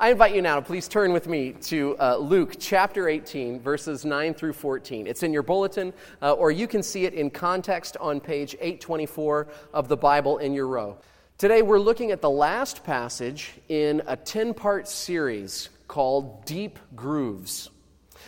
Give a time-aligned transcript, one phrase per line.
[0.00, 4.04] I invite you now to please turn with me to uh, Luke chapter 18, verses
[4.04, 5.08] 9 through 14.
[5.08, 9.48] It's in your bulletin, uh, or you can see it in context on page 824
[9.74, 10.98] of the Bible in your row.
[11.36, 17.68] Today, we're looking at the last passage in a 10 part series called Deep Grooves.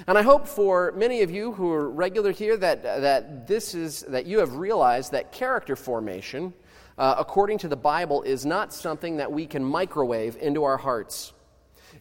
[0.09, 4.00] And I hope for many of you who are regular here that, that this is
[4.09, 6.52] that you have realized that character formation,
[6.98, 11.32] uh, according to the Bible, is not something that we can microwave into our hearts.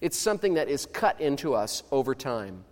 [0.02, 2.64] It's something that is cut into us over time.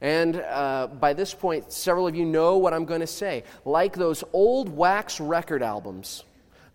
[0.00, 3.42] And uh, by this point, several of you know what I'm going to say.
[3.64, 6.24] Like those old wax record albums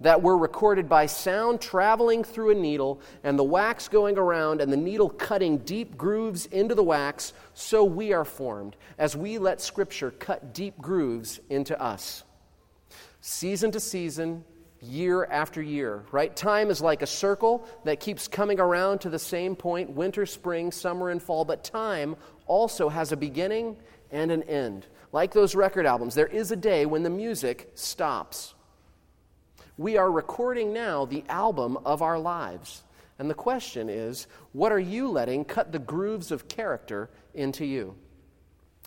[0.01, 4.71] that were recorded by sound traveling through a needle and the wax going around and
[4.71, 9.61] the needle cutting deep grooves into the wax, so we are formed as we let
[9.61, 12.25] Scripture cut deep grooves into us.
[13.21, 14.43] Season to season,
[14.83, 16.35] year after year, right?
[16.35, 20.71] Time is like a circle that keeps coming around to the same point winter, spring,
[20.71, 22.15] summer, and fall, but time
[22.45, 23.77] also has a beginning
[24.11, 24.85] and an end.
[25.11, 28.53] Like those record albums, there is a day when the music stops.
[29.77, 32.83] We are recording now the album of our lives.
[33.19, 37.95] And the question is what are you letting cut the grooves of character into you?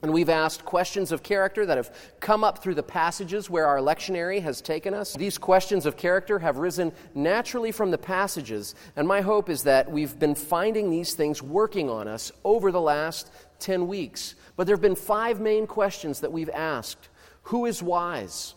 [0.03, 3.79] And we've asked questions of character that have come up through the passages where our
[3.79, 5.15] lectionary has taken us.
[5.15, 9.91] These questions of character have risen naturally from the passages, and my hope is that
[9.91, 13.31] we've been finding these things working on us over the last
[13.61, 14.35] 10 weeks.
[14.55, 17.09] But there have been five main questions that we've asked
[17.45, 18.55] Who is wise?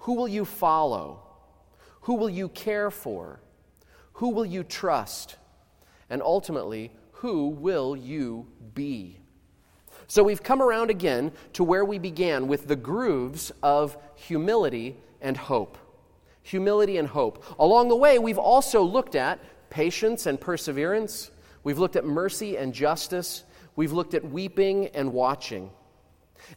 [0.00, 1.22] Who will you follow?
[2.02, 3.40] Who will you care for?
[4.14, 5.36] Who will you trust?
[6.08, 9.19] And ultimately, who will you be?
[10.10, 15.36] So we've come around again to where we began with the grooves of humility and
[15.36, 15.78] hope.
[16.42, 17.44] Humility and hope.
[17.60, 19.38] Along the way, we've also looked at
[19.70, 21.30] patience and perseverance.
[21.62, 23.44] We've looked at mercy and justice.
[23.76, 25.70] We've looked at weeping and watching.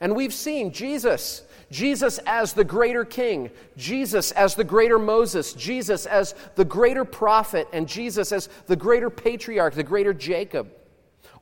[0.01, 6.07] And we've seen Jesus, Jesus as the greater king, Jesus as the greater Moses, Jesus
[6.07, 10.71] as the greater prophet, and Jesus as the greater patriarch, the greater Jacob.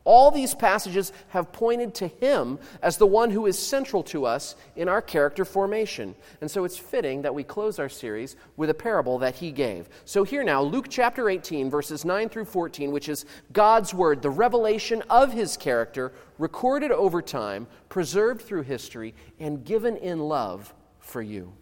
[0.03, 4.55] All these passages have pointed to him as the one who is central to us
[4.75, 6.15] in our character formation.
[6.41, 9.87] And so it's fitting that we close our series with a parable that he gave.
[10.05, 14.29] So here now, Luke chapter 18, verses 9 through 14, which is God's word, the
[14.31, 21.21] revelation of his character, recorded over time, preserved through history, and given in love for
[21.21, 21.53] you.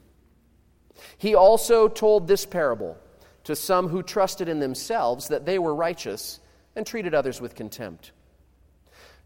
[1.18, 2.98] He also told this parable
[3.44, 6.40] to some who trusted in themselves that they were righteous
[6.76, 8.12] and treated others with contempt.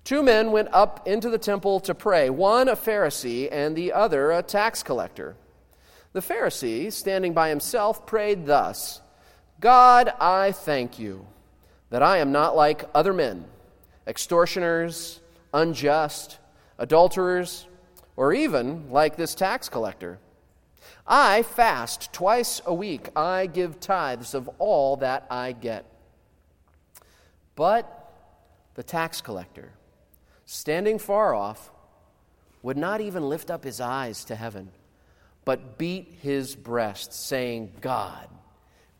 [0.04, 4.32] Two men went up into the temple to pray, one a Pharisee and the other
[4.32, 5.36] a tax collector.
[6.12, 9.02] The Pharisee, standing by himself, prayed thus
[9.60, 11.26] God, I thank you
[11.90, 13.46] that I am not like other men,
[14.06, 15.22] extortioners,
[15.54, 16.40] unjust,
[16.78, 17.68] adulterers,
[18.18, 20.20] or even like this tax collector.
[21.08, 25.86] I fast twice a week, I give tithes of all that I get.
[27.56, 28.14] But
[28.76, 29.72] the tax collector,
[30.54, 31.72] standing far off,
[32.62, 34.70] would not even lift up his eyes to heaven,
[35.46, 38.30] but beat his breast, saying, God,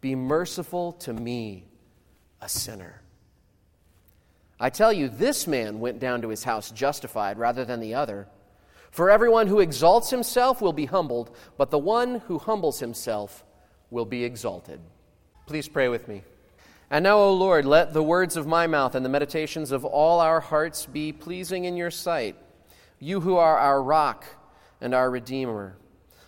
[0.02, 1.66] be merciful to me,
[2.42, 3.02] a sinner.
[4.60, 8.28] I tell you, this man went down to his house justified rather than the other.
[8.90, 13.46] For everyone who exalts himself will be humbled, but the one who humbles himself
[13.92, 14.80] will be exalted.
[15.46, 16.24] Please pray with me.
[16.94, 20.20] And now, O Lord, let the words of my mouth and the meditations of all
[20.20, 22.36] our hearts be pleasing in your sight.
[23.00, 24.26] You who are our rock
[24.80, 25.76] and our Redeemer,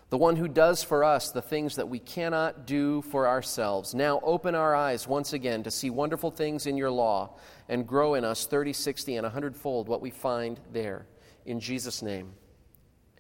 [0.10, 3.94] the one who does for us the things that we cannot do for ourselves.
[3.94, 7.38] Now open our eyes once again to see wonderful things in your law
[7.70, 11.06] and grow in us 30, 60, and a hundredfold what we find there.
[11.46, 12.32] In Jesus' name,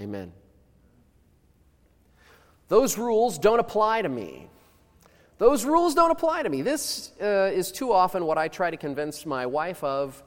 [0.01, 0.33] amen.
[2.69, 4.49] Those rules don't apply to me.
[5.37, 6.61] Those rules don't apply to me.
[6.61, 10.23] This uh, is too often what I try to convince my wife of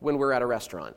[0.00, 0.96] when we're at a restaurant.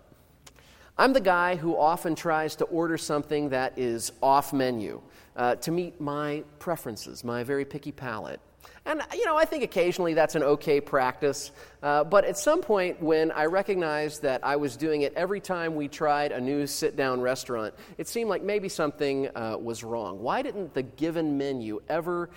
[0.97, 5.01] I'm the guy who often tries to order something that is off menu
[5.35, 8.39] uh, to meet my preferences, my very picky palate.
[8.85, 11.51] And, you know, I think occasionally that's an okay practice.
[11.83, 15.75] Uh, but at some point, when I recognized that I was doing it every time
[15.75, 20.19] we tried a new sit down restaurant, it seemed like maybe something uh, was wrong.
[20.19, 22.29] Why didn't the given menu ever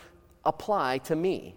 [0.45, 1.55] apply to me.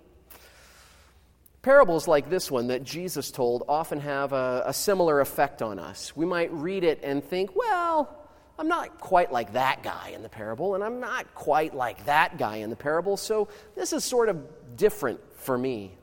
[1.61, 6.15] Parables like this one that Jesus told often have a, a, similar effect on us.
[6.15, 8.17] We might read it and think, well,
[8.57, 12.37] I'm not quite like that guy in the parable, and I'm not quite like that
[12.37, 15.97] guy in the parable, so this is sort of different for me.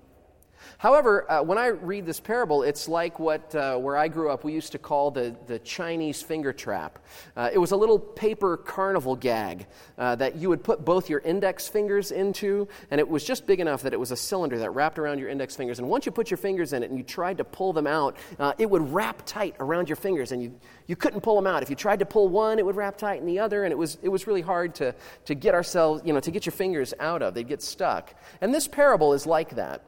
[0.78, 4.44] However, uh, when I read this parable, it's like what, uh, where I grew up,
[4.44, 6.98] we used to call the, the Chinese finger trap.
[7.36, 9.66] Uh, it was a little paper carnival gag
[9.98, 13.60] uh, that you would put both your index fingers into, and it was just big
[13.60, 15.78] enough that it was a cylinder that wrapped around your index fingers.
[15.78, 18.16] And once you put your fingers in it and you tried to pull them out,
[18.38, 20.54] uh, it would wrap tight around your fingers, and you,
[20.86, 21.62] you couldn't pull them out.
[21.62, 23.76] If you tried to pull one, it would wrap tight in the other, and it
[23.76, 24.94] was, it was really hard to,
[25.26, 27.34] to get ourselves, you know, to get your fingers out of.
[27.34, 28.14] They'd get stuck.
[28.40, 29.82] And this parable is like that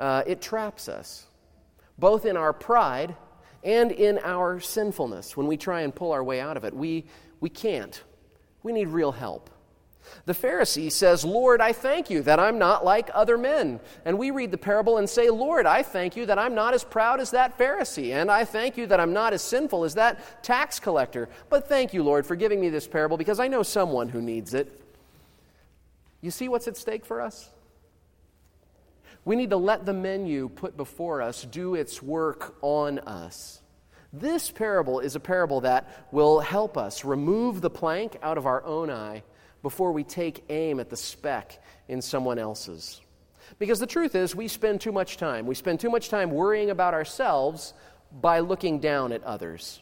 [0.00, 1.26] uh, it traps us,
[1.98, 3.14] both in our pride
[3.62, 6.74] and in our sinfulness when we try and pull our way out of it.
[6.74, 7.04] We,
[7.40, 8.02] we can't.
[8.62, 9.50] We need real help.
[10.24, 13.78] The Pharisee says, Lord, I thank you that I'm not like other men.
[14.04, 16.82] And we read the parable and say, Lord, I thank you that I'm not as
[16.82, 18.12] proud as that Pharisee.
[18.12, 21.28] And I thank you that I'm not as sinful as that tax collector.
[21.50, 24.54] But thank you, Lord, for giving me this parable because I know someone who needs
[24.54, 24.80] it.
[26.22, 27.50] You see what's at stake for us?
[29.24, 33.60] We need to let the menu put before us do its work on us.
[34.12, 38.64] This parable is a parable that will help us remove the plank out of our
[38.64, 39.22] own eye
[39.62, 43.00] before we take aim at the speck in someone else's.
[43.58, 45.46] Because the truth is, we spend too much time.
[45.46, 47.74] We spend too much time worrying about ourselves
[48.12, 49.80] by looking down at others.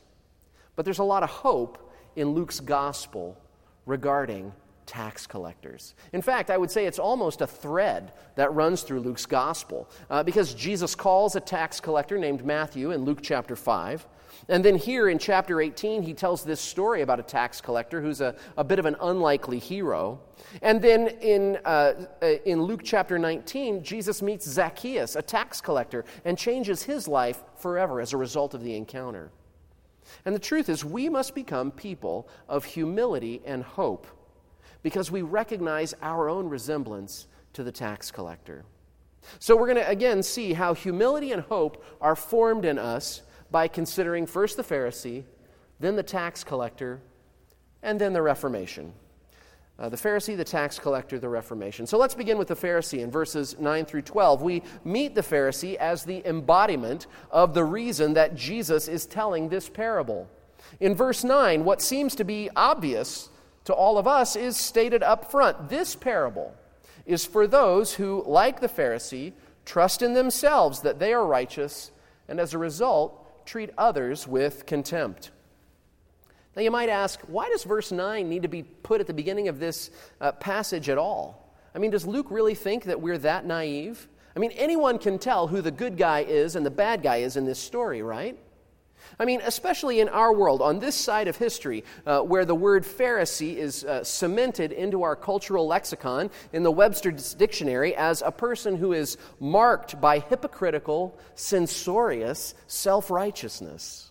[0.77, 3.41] But there's a lot of hope in Luke's gospel
[3.87, 4.53] regarding
[4.89, 5.95] tax collectors.
[6.13, 10.23] In fact, I would say it's almost a thread that runs through Luke's gospel uh,
[10.23, 14.07] because Jesus calls a tax collector named Matthew in Luke chapter 5.
[14.49, 18.23] And then here in chapter 18, he tells this story about a tax collector who's
[18.23, 20.21] a, a bit of an unlikely hero.
[20.63, 26.05] And then in, uh, uh in Luke chapter 19, Jesus meets Zacchaeus, a tax collector,
[26.25, 29.31] and changes his life forever as a result of the encounter.
[30.25, 34.07] And the truth is, we must become people of humility and hope
[34.83, 38.65] because we recognize our own resemblance to the tax collector.
[39.39, 43.69] So we're going to again see how humility and hope are formed in us by
[43.69, 45.25] considering first the Pharisee,
[45.81, 47.01] then the tax collector,
[47.83, 48.93] and then the Reformation.
[49.79, 51.87] Uh, the Pharisee, the tax collector, the Reformation.
[51.87, 54.43] So let's begin with the Pharisee in verses 9 through 12.
[54.43, 59.69] We meet the Pharisee as the embodiment of the reason that Jesus is telling this
[59.69, 60.29] parable.
[60.81, 63.31] In verse 9, what seems to be obvious
[63.69, 65.69] to all of us is stated up front.
[65.69, 66.55] This parable
[67.05, 69.35] is for those who, like the Pharisee,
[69.67, 71.91] trust in themselves that they are righteous
[72.29, 75.33] and as a result treat others with contempt.
[76.57, 79.49] Now, you might ask, why does verse 9 need to be put at the beginning
[79.49, 79.91] of this
[80.23, 81.55] uh, passage at all?
[81.75, 84.09] I mean, does Luke really think that we're that naive?
[84.35, 87.37] I mean, anyone can tell who the good guy is and the bad guy is
[87.37, 88.39] in this story, right?
[89.19, 92.85] I mean, especially in our world, on this side of history, uh, where the word
[92.85, 98.77] Pharisee is uh, cemented into our cultural lexicon in the Webster's Dictionary as a person
[98.77, 104.08] who is marked by hypocritical, censorious self righteousness.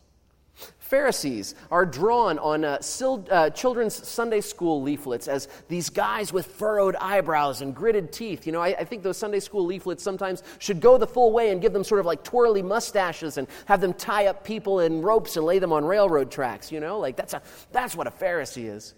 [0.88, 2.80] Pharisees are drawn on uh,
[3.30, 8.46] uh, children's Sunday school leaflets as these guys with furrowed eyebrows and gritted teeth.
[8.46, 11.52] You know, I, I, think those Sunday school leaflets sometimes should go the full way
[11.52, 15.02] and give them sort of like twirly mustaches and have them tie up people in
[15.02, 16.72] ropes and lay them on railroad tracks.
[16.72, 17.42] You know, like that's, a,
[17.74, 18.94] that's what a Pharisee is.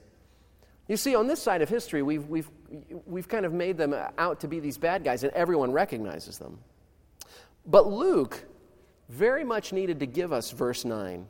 [0.87, 2.49] You see, on this side of history, we've, we've,
[3.07, 6.59] we've kind of made them out to be these bad guys, and everyone recognizes them.
[7.65, 8.43] But Luke
[9.07, 11.27] very much needed to give us verse 9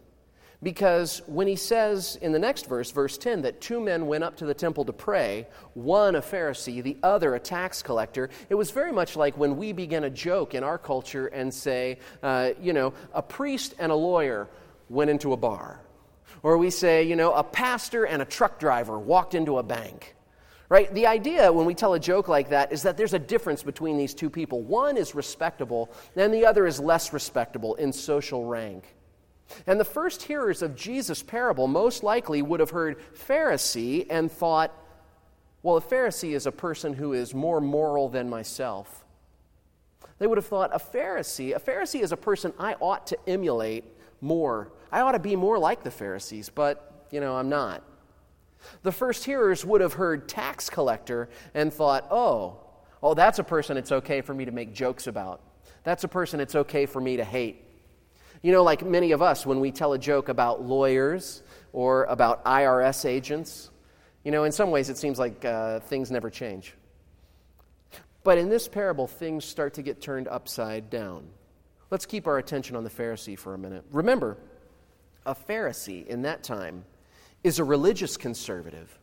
[0.62, 4.36] because when he says in the next verse, verse 10, that two men went up
[4.38, 8.72] to the temple to pray, one a Pharisee, the other a tax collector, it was
[8.72, 12.74] very much like when we begin a joke in our culture and say, uh, you
[12.74, 14.50] know, a priest and a lawyer
[14.90, 15.80] went into a bar.
[16.44, 20.16] Or we say, you know, a pastor and a truck driver walked into a bank.
[20.68, 20.94] Right?
[20.94, 23.98] The idea when we tell a joke like that is that there's a difference between
[23.98, 24.62] these two people.
[24.62, 28.96] One is respectable, and the other is less respectable in social rank.
[29.66, 34.74] And the first hearers of Jesus' parable most likely would have heard Pharisee and thought,
[35.64, 39.06] well, a Pharisee is a person who is more moral than myself.
[40.20, 43.86] They would have thought, a Pharisee, a Pharisee is a person I ought to emulate
[44.22, 44.72] more.
[44.92, 47.84] I ought to be more like the Pharisees, but, you know, I'm not.
[48.84, 52.58] The first hearers would have heard tax collector and thought, oh,
[53.02, 55.42] oh, that's a person it's okay for me to make jokes about.
[55.84, 57.64] That's a person it's okay for me to hate.
[58.42, 61.44] You know, like many of us, when we tell a joke about lawyers
[61.74, 63.70] or about IRS agents,
[64.24, 66.74] you know, in some ways it seems like uh, things never change.
[68.24, 71.28] But in this parable, things start to get turned upside down.
[71.90, 73.84] Let's keep our attention on the Pharisee for a minute.
[73.92, 74.38] Remember,
[75.26, 76.86] a Pharisee in that time
[77.44, 79.00] is a religious conservative.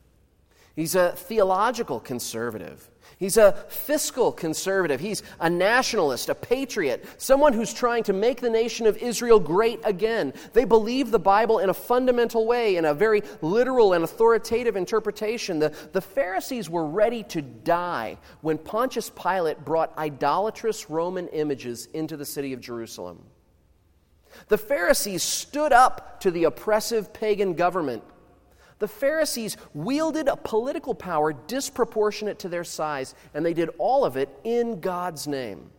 [0.75, 2.88] He's a theological conservative.
[3.18, 5.00] He's a fiscal conservative.
[5.00, 9.80] He's a nationalist, a patriot, someone who's trying to make the nation of Israel great
[9.85, 10.35] again.
[10.52, 15.58] They believe the Bible in a fundamental way, in a very literal and authoritative interpretation.
[15.58, 22.18] The, the Pharisees were ready to die when Pontius Pilate brought idolatrous Roman images into
[22.18, 23.25] the city of Jerusalem.
[24.49, 28.02] The Pharisees stood up to the oppressive pagan government
[28.78, 34.16] the Pharisees wielded a political power disproportionate to their size, and they did all of
[34.16, 35.71] it in God's name.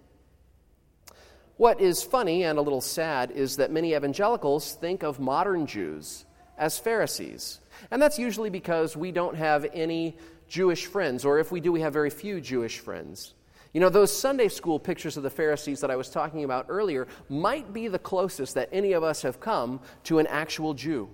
[1.58, 6.26] What is funny and a little sad is that many evangelicals think of modern Jews
[6.58, 7.60] as Pharisees.
[7.92, 11.82] And that's usually because we don't have any Jewish friends, or if we do, we
[11.82, 13.34] have very few Jewish friends.
[13.74, 17.08] You know, those Sunday school pictures of the Pharisees that I was talking about earlier
[17.30, 21.10] might be the closest that any of us have come to an actual Jew.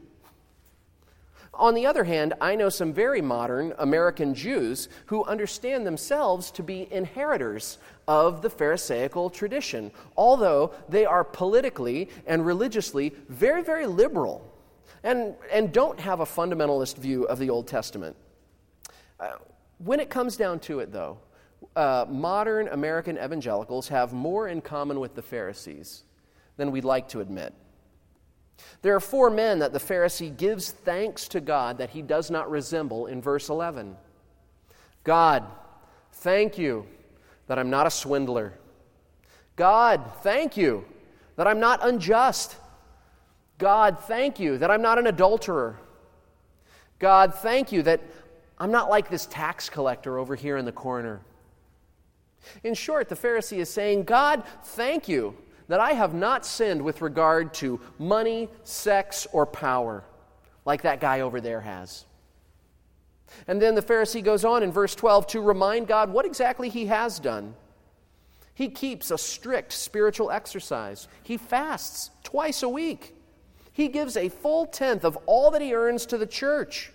[1.55, 6.63] On the other hand, I know some very modern American Jews who understand themselves to
[6.63, 14.51] be inheritors of the Pharisaical tradition, although they are politically and religiously very, very liberal
[15.03, 18.15] and, and don't have a fundamentalist view of the Old Testament.
[19.19, 19.33] Uh,
[19.77, 21.19] when it comes down to it, though,
[21.75, 26.03] uh, modern American evangelicals have more in common with the Pharisees
[26.57, 27.53] than we'd like to admit.
[28.81, 32.49] There are four men that the Pharisee gives thanks to God that he does not
[32.49, 33.95] resemble in verse 11.
[35.03, 35.43] God,
[36.11, 36.85] thank you
[37.47, 38.53] that I'm not a swindler.
[39.55, 40.85] God, thank you
[41.35, 42.55] that I'm not unjust.
[43.57, 45.79] God, thank you that I'm not an adulterer.
[46.99, 48.01] God, thank you that
[48.57, 51.21] I'm not like this tax collector over here in the corner.
[52.63, 55.35] In short, the Pharisee is saying, God, thank you
[55.67, 60.03] that I have not sinned with regard to money, sex, or power,
[60.65, 62.05] like that guy over there has.
[63.47, 66.87] And then the Pharisee goes on in verse 12 to remind God what exactly he
[66.87, 67.55] has done.
[68.53, 73.15] He keeps a strict spiritual exercise, he fasts twice a week,
[73.71, 76.91] he gives a full tenth of all that he earns to the church.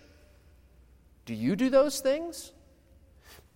[1.26, 2.52] Do you do those things?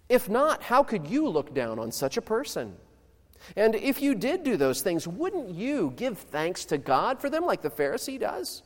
[0.09, 2.76] If not, how could you look down on such a person?
[3.57, 7.45] And if you did do those things, wouldn't you give thanks to God for them
[7.45, 8.63] like the Pharisee does?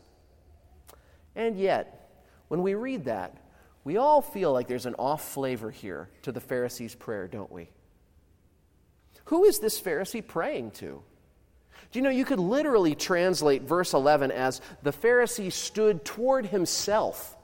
[1.35, 2.11] And yet,
[2.49, 3.37] when we read that,
[3.85, 7.68] we all feel like there's an off flavor here to the Pharisee's prayer, don't we?
[9.26, 11.02] Who is this Pharisee praying to?
[11.92, 17.37] Do you know you could literally translate verse 11 as the Pharisee stood toward himself?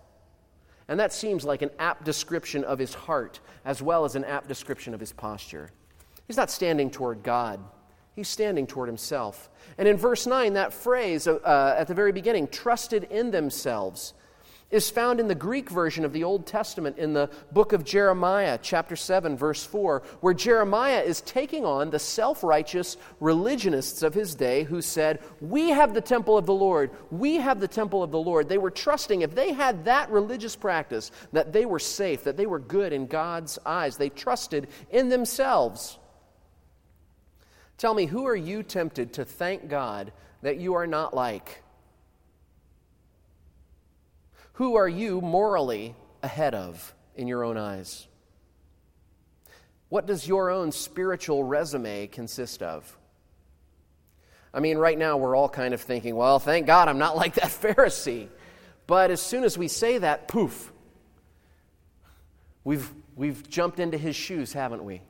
[0.89, 4.49] And that seems like an apt description of his heart as well as an apt
[4.49, 5.71] description of his posture.
[6.27, 7.61] He's not standing toward God,
[8.15, 9.51] he's standing toward himself.
[9.79, 14.15] And in verse 9, that phrase uh, at the very beginning, trusted in themselves,
[14.73, 18.59] is found in the Greek version of the Old Testament in the book of Jeremiah,
[18.61, 24.35] chapter 7, verse 4, where Jeremiah is taking on the self righteous religionists of his
[24.35, 26.91] day who said, We have the temple of the Lord.
[27.11, 28.49] We have the temple of the Lord.
[28.49, 32.47] They were trusting if they had that religious practice, that they were safe, that they
[32.47, 33.99] were good in God's eyes.
[33.99, 35.99] They trusted in themselves.
[37.83, 40.13] Tell me, who are you tempted to thank God
[40.43, 41.65] that you are not like?
[44.53, 48.07] Who are you morally ahead of in your own eyes?
[49.89, 52.97] What does your own spiritual resume consist of?
[54.55, 57.35] I mean, right now we're all kind of thinking, well, thank God I'm not like
[57.35, 58.29] that Pharisee.
[58.87, 60.73] But as soon as we say that, poof,
[62.63, 65.03] we've, we've jumped into his shoes, haven't we?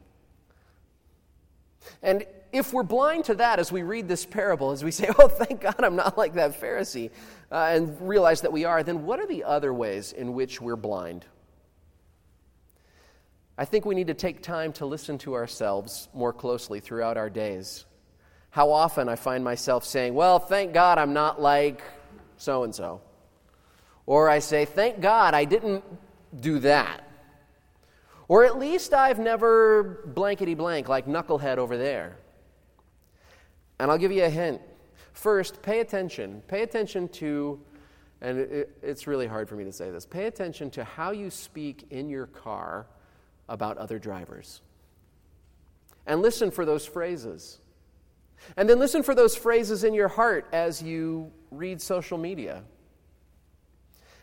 [2.03, 5.29] And if we're blind to that as we read this parable, as we say, oh,
[5.29, 7.11] thank God I'm not like that Pharisee,
[7.51, 10.77] uh, and realize that we are, then what are the other ways in which we're
[10.77, 11.25] blind?
[13.57, 17.31] I think we need to take time to listen to ourselves more closely throughout our
[17.31, 17.85] days.
[18.51, 21.83] How often I find myself saying, well, thank God I'm not like
[22.37, 23.01] so and so.
[24.05, 25.85] Or I say, thank God I didn't
[26.39, 27.09] do that.
[28.29, 32.17] Or at least I've never blankety blank like knucklehead over there.
[33.83, 34.61] And I'll give you a hint.
[35.13, 36.41] First, pay attention.
[36.47, 37.59] Pay attention to,
[38.21, 41.31] and it, it's really hard for me to say this, pay attention to how you
[41.31, 42.87] speak in your car
[43.49, 44.61] about other drivers.
[46.07, 47.59] And listen for those phrases.
[48.57, 52.63] And then listen for those phrases in your heart as you read social media.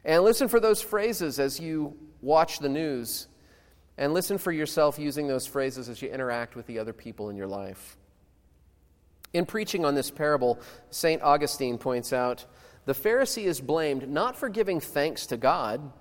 [0.06, 3.28] And listen for those phrases as you watch the news.
[3.98, 7.36] And listen for yourself using those phrases as you interact with the other people in
[7.36, 7.98] your life.
[9.34, 10.60] In preaching on this parable,
[10.90, 11.22] St.
[11.22, 12.46] Augustine points out
[12.86, 15.92] the Pharisee is blamed not for giving thanks to God,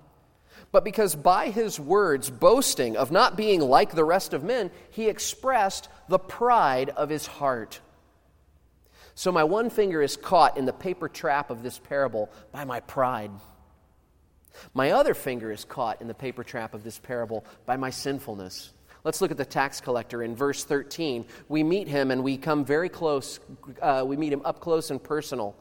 [0.71, 5.07] but because by his words, boasting of not being like the rest of men, he
[5.07, 7.79] expressed the pride of his heart.
[9.15, 12.79] So my one finger is caught in the paper trap of this parable by my
[12.79, 13.31] pride.
[14.73, 18.71] My other finger is caught in the paper trap of this parable by my sinfulness.
[19.03, 21.25] Let's look at the tax collector in verse 13.
[21.47, 23.39] We meet him and we come very close.
[23.81, 25.55] Uh, we meet him up close and personal.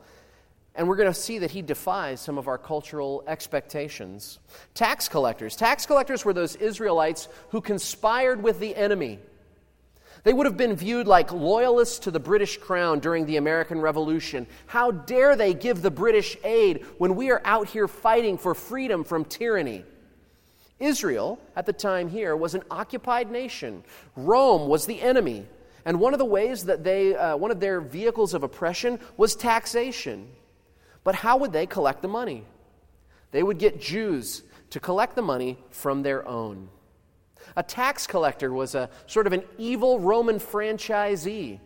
[0.75, 4.38] And we're going to see that he defies some of our cultural expectations.
[4.75, 5.57] Tax collectors.
[5.57, 9.18] Tax collectors were those Israelites who conspired with the enemy.
[10.25, 14.47] They would have been viewed like loyalists to the British crown during the American Revolution.
[14.66, 19.04] How dare they give the British aid when we are out here fighting for freedom
[19.04, 19.85] from tyranny?
[20.80, 23.82] Israel, at the time here, was an occupied nation.
[24.16, 25.47] Rome was the enemy.
[25.85, 29.35] And one of the ways that they, uh, one of their vehicles of oppression was
[29.35, 30.28] taxation.
[31.02, 32.44] But how would they collect the money?
[33.30, 36.68] They would get Jews to collect the money from their own.
[37.56, 41.61] A tax collector was a sort of an evil Roman franchisee,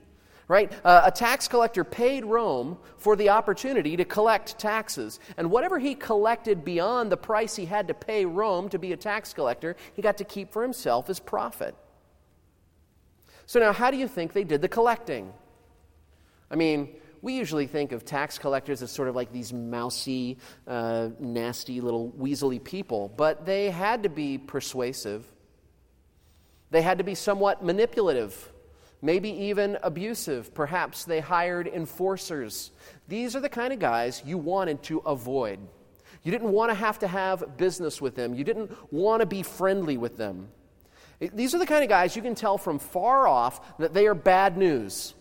[0.48, 0.72] right?
[0.84, 5.20] Uh, a tax collector paid Rome for the opportunity to collect taxes.
[5.36, 8.96] And whatever he collected beyond the price he had to pay Rome to be a
[8.96, 11.74] tax collector, he got to keep for himself as profit.
[13.46, 15.32] So now, how do you think they did the collecting?
[16.50, 21.10] I mean, we usually think of tax collectors as sort of like these mousy, uh,
[21.20, 25.24] nasty little weaselly people, but they had to be persuasive.
[26.70, 28.51] They had to be somewhat manipulative,
[29.02, 30.54] maybe even abusive.
[30.54, 32.70] Perhaps they hired enforcers.
[33.08, 35.58] These are the kind of guys you wanted to avoid.
[36.22, 39.42] You didn't want to have to have business with them, you didn't want to be
[39.42, 40.48] friendly with them.
[41.20, 44.14] These are the kind of guys you can tell from far off that they are
[44.14, 45.14] bad news.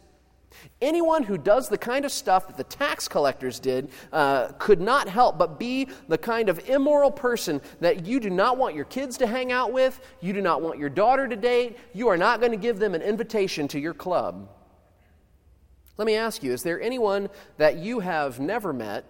[0.82, 5.08] Anyone who does the kind of stuff that the tax collectors did uh, could not
[5.08, 9.18] help but be the kind of immoral person that you do not want your kids
[9.18, 12.40] to hang out with, you do not want your daughter to date, you are not
[12.40, 14.50] going to give them an invitation to your club.
[15.98, 19.06] Let me ask you is there anyone that you have never met,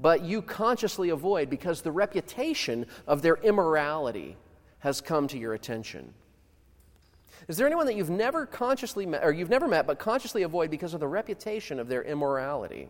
[0.00, 4.36] but you consciously avoid because the reputation of their immorality
[4.78, 6.14] has come to your attention?
[7.46, 10.70] Is there anyone that you've never consciously met, or you've never met, but consciously avoid
[10.70, 12.88] because of the reputation of their immorality?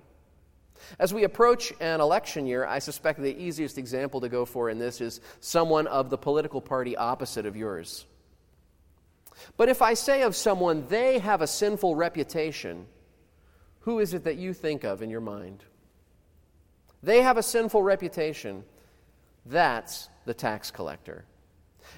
[0.99, 4.79] As we approach an election year, I suspect the easiest example to go for in
[4.79, 8.07] this is someone of the political party opposite of yours.
[9.57, 12.87] But if I say of someone, they have a sinful reputation,
[13.81, 15.65] who is it that you think of in your mind?
[17.03, 18.65] They have a sinful reputation.
[19.45, 21.25] That's the tax collector.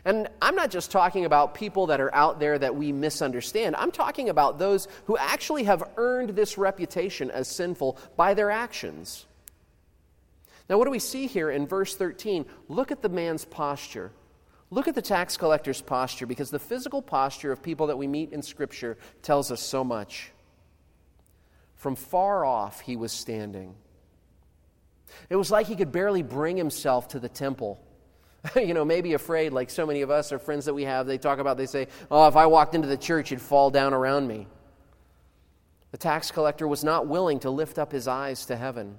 [0.05, 3.77] And I'm not just talking about people that are out there that we misunderstand.
[3.77, 9.27] I'm talking about those who actually have earned this reputation as sinful by their actions.
[10.69, 12.47] Now, what do we see here in verse 13?
[12.69, 14.13] Look at the man's posture.
[14.71, 18.33] Look at the tax collector's posture because the physical posture of people that we meet
[18.33, 20.33] in Scripture tells us so much.
[21.77, 23.75] From far off, he was standing.
[25.31, 27.81] It was like he could barely bring himself to the temple.
[28.57, 31.19] you know, maybe afraid, like so many of us or friends that we have, they
[31.19, 34.27] talk about, they say, oh, if I walked into the church, it'd fall down around
[34.27, 34.47] me.
[35.91, 38.99] The tax collector was not willing to lift up his eyes to heaven.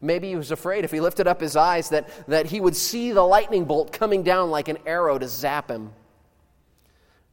[0.00, 3.12] Maybe he was afraid if he lifted up his eyes that, that he would see
[3.12, 5.92] the lightning bolt coming down like an arrow to zap him.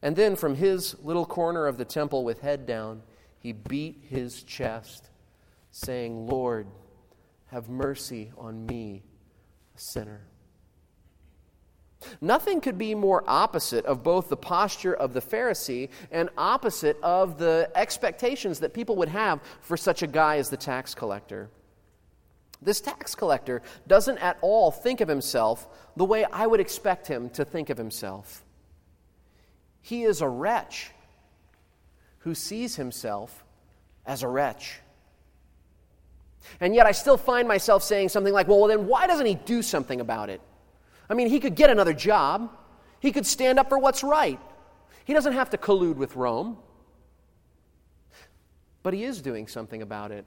[0.02, 3.02] And then from his little corner of the temple with head down,
[3.38, 5.10] he beat his chest,
[5.70, 6.66] saying, Lord,
[7.46, 9.02] have mercy on me,
[9.74, 10.26] a sinner.
[12.20, 17.38] Nothing could be more opposite of both the posture of the Pharisee and opposite of
[17.38, 21.50] the expectations that people would have for such a guy as the tax collector.
[22.62, 27.28] This tax collector doesn't at all think of himself the way I would expect him
[27.30, 28.44] to think of himself.
[29.82, 30.90] He is a wretch
[32.20, 33.44] who sees himself
[34.06, 34.80] as a wretch.
[36.60, 39.62] And yet I still find myself saying something like, well, then why doesn't he do
[39.62, 40.40] something about it?
[41.08, 42.50] I mean, he could get another job,
[43.00, 44.40] he could stand up for what's right.
[45.04, 46.56] He doesn't have to collude with Rome.
[48.82, 50.24] But he is doing something about it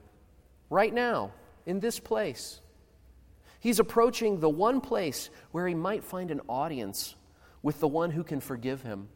[0.70, 1.32] right now,
[1.66, 2.60] in this place.
[3.60, 7.16] He's approaching the one place where he might find an audience
[7.62, 9.08] with the one who can forgive him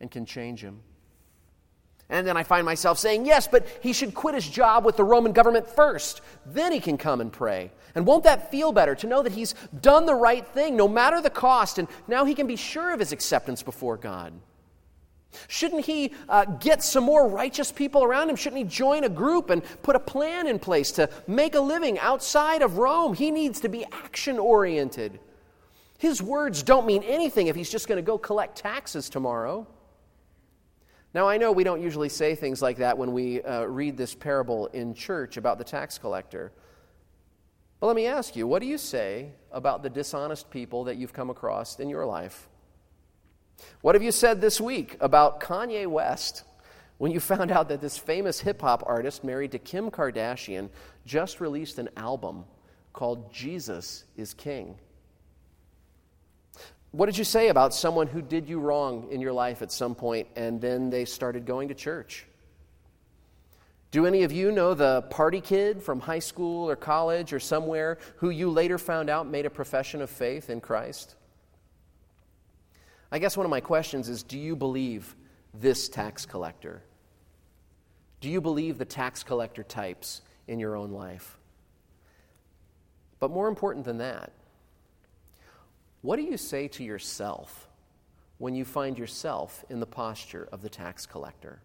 [0.00, 0.80] and can change him.
[2.10, 5.04] And then I find myself saying, yes, but he should quit his job with the
[5.04, 6.20] Roman government first.
[6.44, 7.70] Then he can come and pray.
[7.94, 11.20] And won't that feel better to know that he's done the right thing, no matter
[11.22, 14.32] the cost, and now he can be sure of his acceptance before God?
[15.46, 18.34] Shouldn't he uh, get some more righteous people around him?
[18.34, 21.98] Shouldn't he join a group and put a plan in place to make a living
[22.00, 23.14] outside of Rome?
[23.14, 25.20] He needs to be action oriented.
[25.98, 29.68] His words don't mean anything if he's just going to go collect taxes tomorrow.
[31.12, 34.14] Now, I know we don't usually say things like that when we uh, read this
[34.14, 36.52] parable in church about the tax collector.
[37.80, 41.12] But let me ask you, what do you say about the dishonest people that you've
[41.12, 42.48] come across in your life?
[43.80, 46.44] What have you said this week about Kanye West
[46.98, 50.68] when you found out that this famous hip hop artist married to Kim Kardashian
[51.06, 52.44] just released an album
[52.92, 54.76] called Jesus is King?
[56.92, 59.94] What did you say about someone who did you wrong in your life at some
[59.94, 62.26] point and then they started going to church?
[63.92, 67.98] Do any of you know the party kid from high school or college or somewhere
[68.16, 71.14] who you later found out made a profession of faith in Christ?
[73.12, 75.14] I guess one of my questions is do you believe
[75.54, 76.82] this tax collector?
[78.20, 81.38] Do you believe the tax collector types in your own life?
[83.18, 84.32] But more important than that,
[86.02, 87.68] what do you say to yourself
[88.38, 91.60] when you find yourself in the posture of the tax collector?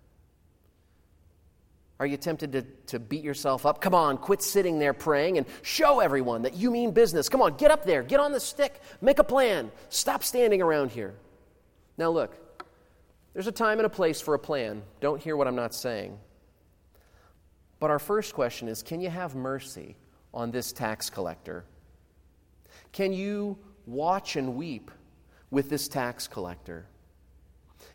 [2.00, 3.80] Are you tempted to, to beat yourself up?
[3.80, 7.30] Come on, quit sitting there praying and show everyone that you mean business.
[7.30, 9.71] Come on, get up there, get on the stick, make a plan.
[9.88, 11.13] Stop standing around here.
[11.98, 12.36] Now, look,
[13.34, 14.82] there's a time and a place for a plan.
[15.00, 16.19] Don't hear what I'm not saying.
[17.80, 19.95] But our first question is can you have mercy
[20.34, 21.63] on this tax collector?
[22.91, 24.91] Can you watch and weep
[25.50, 26.86] with this tax collector?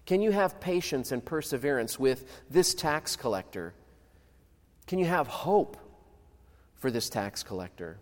[0.06, 3.74] Can you have patience and perseverance with this tax collector?
[4.86, 5.76] Can you have hope
[6.76, 7.98] for this tax collector?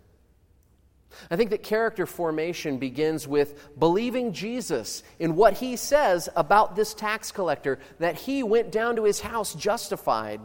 [1.29, 6.93] I think that character formation begins with believing Jesus in what he says about this
[6.93, 10.39] tax collector, that he went down to his house justified.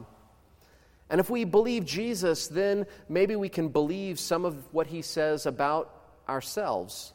[1.10, 5.46] And if we believe Jesus, then maybe we can believe some of what he says
[5.46, 5.94] about
[6.28, 7.12] ourselves.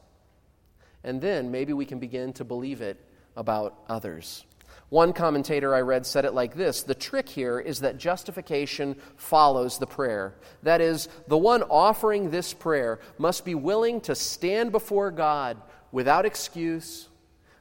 [1.03, 2.97] And then maybe we can begin to believe it
[3.35, 4.45] about others.
[4.89, 9.77] One commentator I read said it like this The trick here is that justification follows
[9.77, 10.35] the prayer.
[10.63, 15.57] That is, the one offering this prayer must be willing to stand before God
[15.91, 17.07] without excuse,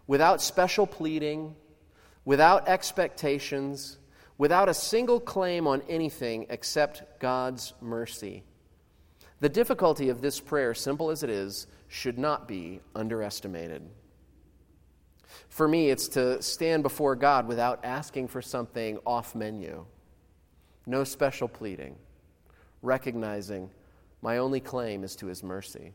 [0.07, 1.55] without special pleading,
[2.25, 3.99] without expectations,
[4.39, 8.43] without a single claim on anything except God's mercy.
[9.41, 13.83] The difficulty of this prayer, simple as it is, should not be underestimated.
[15.49, 19.85] For me, it's to stand before God without asking for something off menu.
[20.87, 21.97] No special pleading,
[22.83, 23.71] recognizing
[24.23, 25.93] my only claim is to His mercy.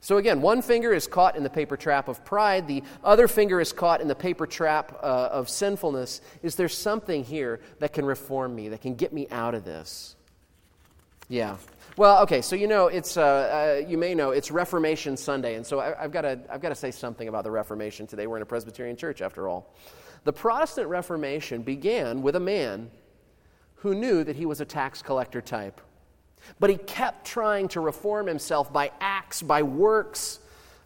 [0.00, 3.60] So, again, one finger is caught in the paper trap of pride, the other finger
[3.60, 6.20] is caught in the paper trap uh, of sinfulness.
[6.42, 10.14] Is there something here that can reform me, that can get me out of this?
[11.28, 11.56] Yeah.
[11.98, 15.66] Well, okay, so you know, it's, uh, uh, you may know, it's Reformation Sunday, and
[15.66, 18.26] so I, have got I've got to say something about the Reformation today.
[18.26, 19.74] We're in a Presbyterian church, after all.
[20.24, 22.90] The Protestant Reformation began with a man
[23.76, 25.82] who knew that he was a tax collector type,
[26.58, 30.38] but he kept trying to reform himself by acts, by works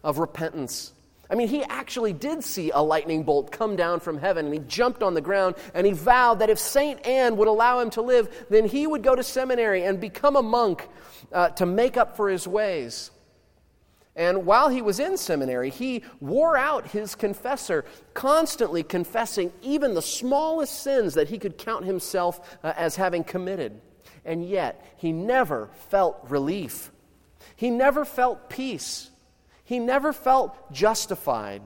[0.03, 0.91] of repentance.
[1.29, 4.61] I mean, he actually did see a lightning bolt come down from heaven, and he
[4.61, 7.05] jumped on the ground and he vowed that if St.
[7.05, 10.41] Anne would allow him to live, then he would go to seminary and become a
[10.41, 10.87] monk
[11.31, 13.11] uh, to make up for his ways.
[14.15, 17.85] And while he was in seminary, he wore out his confessor,
[18.15, 23.79] constantly confessing even the smallest sins that he could count himself uh, as having committed.
[24.25, 26.91] And yet, he never felt relief.
[27.55, 29.11] He never felt peace.
[29.67, 31.61] He never felt justified.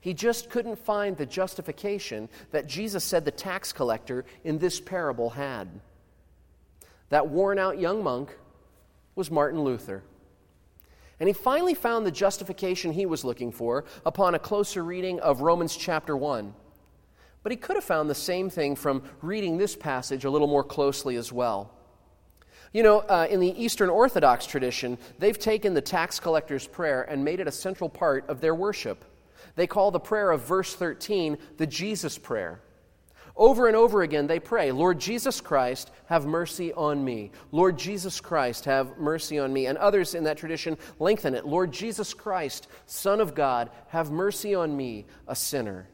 [0.00, 5.28] He just couldn't find the justification that Jesus said the tax collector in this parable
[5.28, 5.68] had.
[7.10, 8.34] That worn out young monk
[9.14, 10.02] was Martin Luther.
[11.18, 15.42] And he finally found the justification he was looking for upon a closer reading of
[15.42, 16.54] Romans chapter 1.
[17.42, 20.64] But he could have found the same thing from reading this passage a little more
[20.64, 21.74] closely as well.
[22.72, 27.24] You know, uh, in the Eastern Orthodox tradition, they've taken the tax collector's prayer and
[27.24, 29.04] made it a central part of their worship.
[29.56, 32.60] They call the prayer of verse 13 the Jesus prayer.
[33.36, 37.30] Over and over again, they pray, Lord Jesus Christ, have mercy on me.
[37.52, 39.66] Lord Jesus Christ, have mercy on me.
[39.66, 44.54] And others in that tradition lengthen it Lord Jesus Christ, Son of God, have mercy
[44.54, 45.88] on me, a sinner.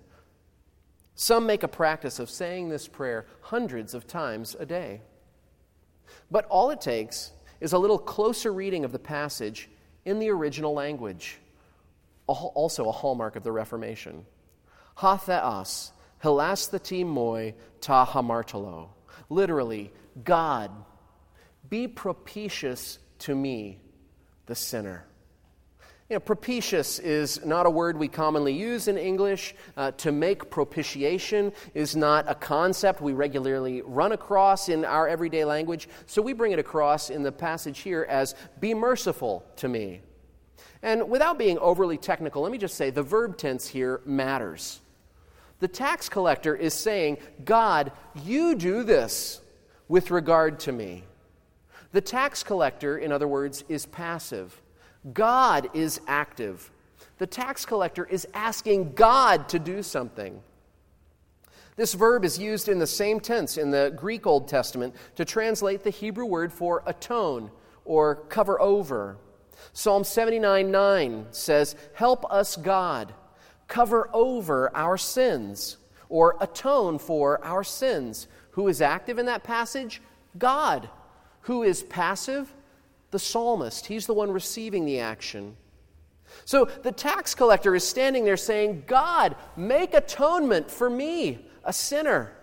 [1.14, 5.00] Some make a practice of saying this prayer hundreds of times a day.
[6.30, 9.68] But all it takes is a little closer reading of the passage
[10.04, 11.38] in the original language,
[12.26, 14.24] also a hallmark of the Reformation.
[14.96, 18.88] Ha theos, hilastheti moi ta hamartalo.
[19.28, 19.92] Literally,
[20.24, 20.70] God,
[21.68, 23.78] be propitious to me,
[24.46, 25.06] the sinner.
[26.08, 29.56] You know, propitious is not a word we commonly use in English.
[29.76, 35.44] Uh, to make propitiation is not a concept we regularly run across in our everyday
[35.44, 35.88] language.
[36.06, 40.00] So we bring it across in the passage here as be merciful to me.
[40.80, 44.80] And without being overly technical, let me just say the verb tense here matters.
[45.58, 47.90] The tax collector is saying, God,
[48.24, 49.40] you do this
[49.88, 51.02] with regard to me.
[51.90, 54.62] The tax collector, in other words, is passive.
[55.12, 56.70] God is active.
[57.18, 60.40] The tax collector is asking God to do something.
[61.76, 65.84] This verb is used in the same tense in the Greek Old Testament to translate
[65.84, 67.50] the Hebrew word for atone
[67.84, 69.18] or cover over.
[69.72, 73.14] Psalm 79 9 says, Help us, God,
[73.68, 75.76] cover over our sins
[76.08, 78.26] or atone for our sins.
[78.52, 80.00] Who is active in that passage?
[80.38, 80.88] God.
[81.42, 82.52] Who is passive?
[83.16, 83.86] The psalmist.
[83.86, 85.56] He's the one receiving the action.
[86.44, 92.36] So the tax collector is standing there saying, God, make atonement for me, a sinner.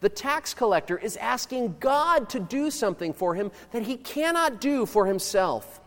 [0.00, 4.84] The tax collector is asking God to do something for him that he cannot do
[4.84, 5.80] for himself.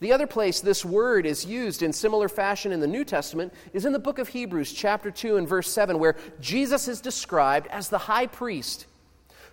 [0.00, 3.86] The other place this word is used in similar fashion in the New Testament is
[3.86, 7.88] in the book of Hebrews, chapter 2, and verse 7, where Jesus is described as
[7.88, 8.84] the high priest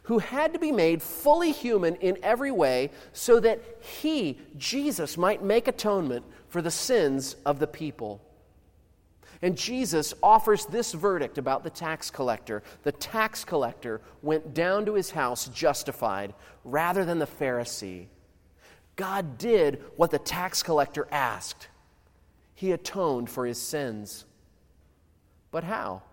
[0.05, 5.43] who had to be made fully human in every way so that he, Jesus, might
[5.43, 8.21] make atonement for the sins of the people.
[9.41, 12.63] And Jesus offers this verdict about the tax collector.
[12.83, 18.07] The tax collector went down to his house justified rather than the Pharisee.
[18.95, 21.67] God did what the tax collector asked.
[22.53, 24.25] He atoned for his sins.
[25.51, 26.03] But how?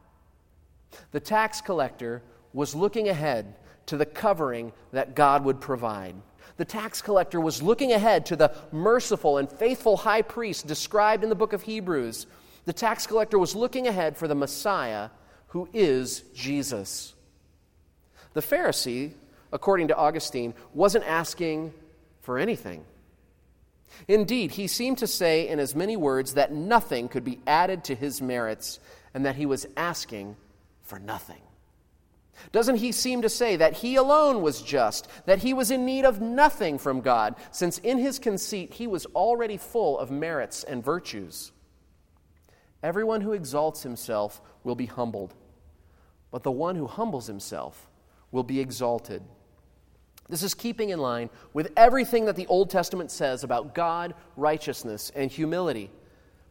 [1.12, 3.54] The tax collector was looking ahead
[3.86, 6.14] to the covering that God would provide.
[6.56, 11.28] The tax collector was looking ahead to the merciful and faithful high priest described in
[11.28, 12.26] the book of Hebrews.
[12.64, 15.08] The tax collector was looking ahead for the Messiah
[15.48, 17.14] who is Jesus.
[18.32, 19.12] The Pharisee,
[19.52, 21.74] according to Augustine, wasn't asking
[22.22, 22.84] for anything.
[24.08, 27.94] Indeed, he seemed to say in as many words that nothing could be added to
[27.94, 28.80] his merits
[29.12, 30.36] and that he was asking
[30.82, 31.42] for nothing.
[32.50, 36.04] Doesn't he seem to say that he alone was just, that he was in need
[36.04, 40.84] of nothing from God, since in his conceit he was already full of merits and
[40.84, 41.52] virtues?
[42.82, 45.34] Everyone who exalts himself will be humbled,
[46.30, 47.88] but the one who humbles himself
[48.32, 49.22] will be exalted.
[50.28, 55.12] This is keeping in line with everything that the Old Testament says about God, righteousness,
[55.14, 55.90] and humility.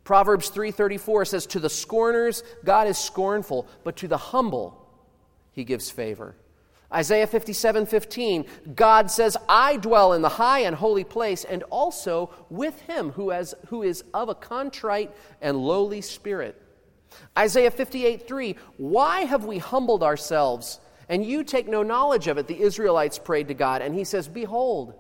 [0.04, 4.81] Proverbs 3:34 says to the scorners God is scornful, but to the humble
[5.52, 6.36] he gives favor.
[6.94, 12.32] Isaiah 57 15, God says, I dwell in the high and holy place, and also
[12.50, 15.12] with him who, has, who is of a contrite
[15.42, 16.62] and lowly spirit.
[17.38, 20.80] Isaiah 58 3, why have we humbled ourselves?
[21.08, 23.82] And you take no knowledge of it, the Israelites prayed to God.
[23.82, 24.94] And he says, Behold,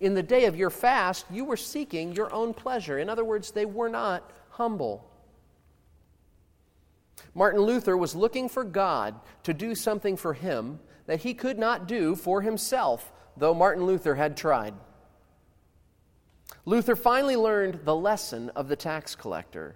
[0.00, 2.98] in the day of your fast, you were seeking your own pleasure.
[2.98, 5.11] In other words, they were not humble.
[7.34, 11.88] Martin Luther was looking for God to do something for him that he could not
[11.88, 14.74] do for himself, though Martin Luther had tried.
[16.64, 19.74] Luther finally learned the lesson of the tax collector.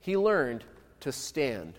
[0.00, 0.64] He learned
[1.00, 1.74] to stand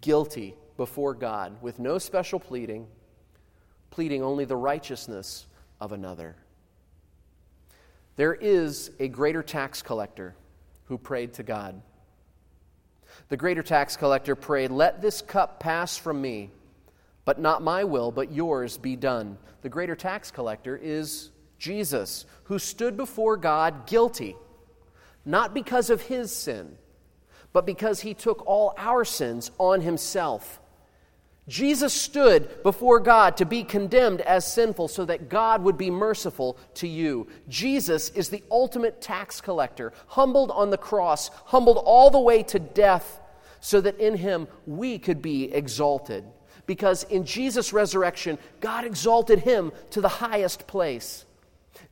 [0.00, 2.86] guilty before God with no special pleading,
[3.90, 5.46] pleading only the righteousness
[5.80, 6.36] of another.
[8.16, 10.34] There is a greater tax collector
[10.86, 11.80] who prayed to God.
[13.28, 16.50] The greater tax collector prayed, Let this cup pass from me,
[17.24, 19.38] but not my will, but yours be done.
[19.62, 24.36] The greater tax collector is Jesus, who stood before God guilty,
[25.24, 26.76] not because of his sin,
[27.52, 30.60] but because he took all our sins on himself.
[31.46, 36.56] Jesus stood before God to be condemned as sinful so that God would be merciful
[36.74, 37.26] to you.
[37.48, 42.58] Jesus is the ultimate tax collector, humbled on the cross, humbled all the way to
[42.58, 43.20] death,
[43.60, 46.24] so that in him we could be exalted.
[46.66, 51.26] Because in Jesus' resurrection, God exalted him to the highest place.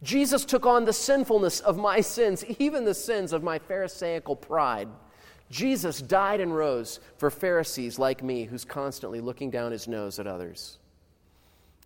[0.03, 4.89] Jesus took on the sinfulness of my sins, even the sins of my Pharisaical pride.
[5.53, 10.27] Jesus died and rose for Pharisees like me who's constantly looking down his nose at
[10.27, 10.79] others.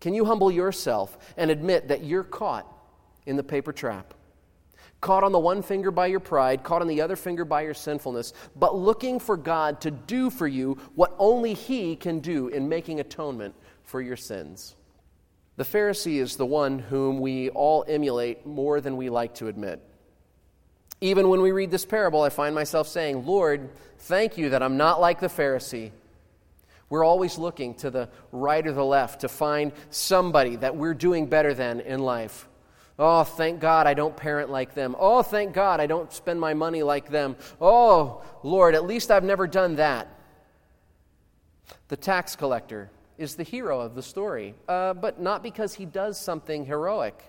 [0.00, 2.72] Can you humble yourself and admit that you're caught
[3.26, 4.14] in the paper trap?
[5.00, 7.74] Caught on the one finger by your pride, caught on the other finger by your
[7.74, 12.68] sinfulness, but looking for God to do for you what only He can do in
[12.68, 14.76] making atonement for your sins.
[15.56, 19.82] The Pharisee is the one whom we all emulate more than we like to admit.
[21.00, 24.76] Even when we read this parable, I find myself saying, Lord, thank you that I'm
[24.76, 25.90] not like the Pharisee.
[26.88, 31.26] We're always looking to the right or the left to find somebody that we're doing
[31.26, 32.48] better than in life.
[32.98, 34.96] Oh, thank God I don't parent like them.
[34.98, 37.36] Oh, thank God I don't spend my money like them.
[37.60, 40.08] Oh, Lord, at least I've never done that.
[41.88, 46.18] The tax collector is the hero of the story, uh, but not because he does
[46.18, 47.22] something heroic.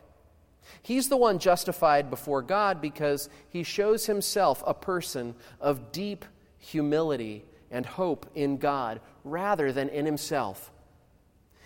[0.81, 6.25] He's the one justified before God because he shows himself a person of deep
[6.57, 10.71] humility and hope in God rather than in himself.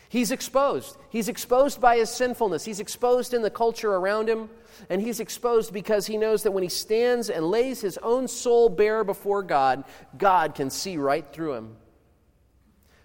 [0.10, 0.98] He's exposed.
[1.10, 2.66] He's exposed by his sinfulness.
[2.66, 4.50] He's exposed in the culture around him.
[4.90, 8.68] And he's exposed because he knows that when he stands and lays his own soul
[8.68, 9.86] bare before God,
[10.18, 11.78] God can see right through him.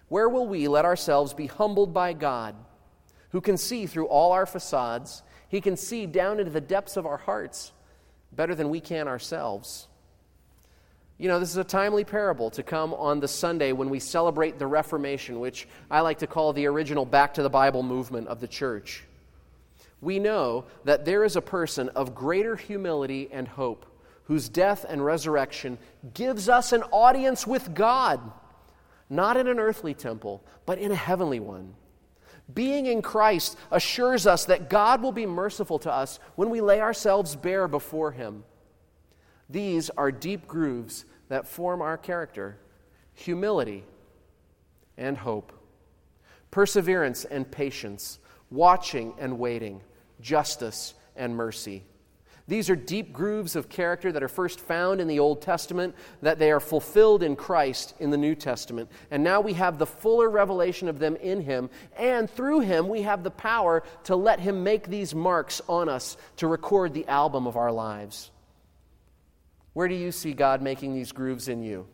[0.09, 2.55] Where will we let ourselves be humbled by God,
[3.29, 5.23] who can see through all our facades?
[5.49, 7.71] He can see down into the depths of our hearts
[8.31, 9.87] better than we can ourselves.
[11.17, 14.59] You know, this is a timely parable to come on the Sunday when we celebrate
[14.59, 18.39] the Reformation, which I like to call the original back to the Bible movement of
[18.39, 19.03] the church.
[19.99, 23.85] We know that there is a person of greater humility and hope
[24.25, 25.79] whose death and resurrection
[26.13, 28.19] gives us an audience with God,
[29.09, 31.73] not in an earthly temple, but in a heavenly one.
[32.53, 36.79] Being in Christ assures us that God will be merciful to us when we lay
[36.79, 38.43] ourselves bare before Him.
[39.49, 42.57] These are deep grooves that form our character
[43.13, 43.83] humility
[44.95, 45.51] and hope,
[46.51, 48.19] perseverance and patience,
[48.51, 49.81] watching and waiting,
[50.21, 51.83] justice and mercy.
[52.47, 56.39] These are deep grooves of character that are first found in the Old Testament, that
[56.39, 58.89] they are fulfilled in Christ in the New Testament.
[59.11, 63.01] And now we have the fuller revelation of them in Him, and through Him we
[63.01, 67.47] have the power to let Him make these marks on us to record the album
[67.47, 68.31] of our lives.
[69.73, 71.85] Where do you see God making these grooves in you?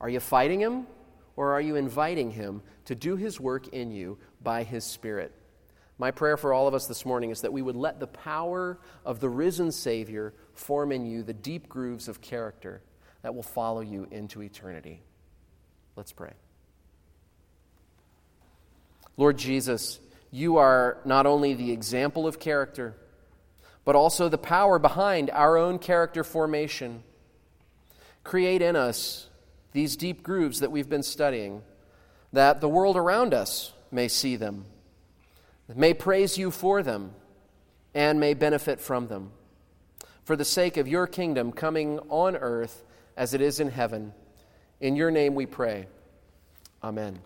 [0.00, 0.86] Are you fighting Him,
[1.34, 5.32] or are you inviting Him to do His work in you by His Spirit?
[5.98, 8.78] My prayer for all of us this morning is that we would let the power
[9.04, 12.82] of the risen Savior form in you the deep grooves of character
[13.22, 15.02] that will follow you into eternity.
[15.94, 16.32] Let's pray.
[19.16, 20.00] Lord Jesus,
[20.30, 22.96] you are not only the example of character,
[23.84, 27.02] but also the power behind our own character formation.
[28.24, 29.28] Create in us
[29.72, 31.62] these deep grooves that we've been studying,
[32.32, 34.64] that the world around us may see them,
[35.74, 37.12] may praise you for them,
[37.94, 39.32] and may benefit from them.
[40.24, 42.84] For the sake of your kingdom coming on earth
[43.16, 44.14] as it is in heaven,
[44.80, 45.86] in your name we pray.
[46.82, 47.18] Amen.